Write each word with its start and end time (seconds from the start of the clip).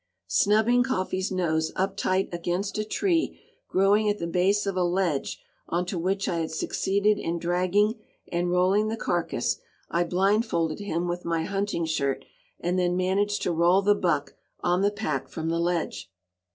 Snubbing 0.25 0.81
"Coffee's" 0.81 1.31
nose 1.31 1.71
up 1.75 1.95
tight 1.95 2.27
against 2.31 2.79
a 2.79 2.83
tree 2.83 3.39
growing 3.67 4.09
at 4.09 4.17
the 4.17 4.25
base 4.25 4.65
of 4.65 4.75
a 4.75 4.83
ledge 4.83 5.39
on 5.69 5.85
to 5.85 5.99
which 5.99 6.27
I 6.27 6.37
had 6.39 6.49
succeeded 6.49 7.19
in 7.19 7.37
dragging 7.37 7.99
and 8.31 8.49
rolling 8.49 8.87
the 8.87 8.97
carcass, 8.97 9.59
I 9.91 10.03
blindfolded 10.05 10.79
him 10.79 11.07
with 11.07 11.23
my 11.23 11.43
hunting 11.43 11.85
shirt, 11.85 12.25
and 12.59 12.79
then 12.79 12.97
managed 12.97 13.43
to 13.43 13.51
roll 13.53 13.83
the 13.83 13.93
buck 13.93 14.33
on 14.61 14.81
the 14.81 14.89
pack 14.89 15.27
from 15.27 15.49
the 15.49 15.59
ledge. 15.59 16.11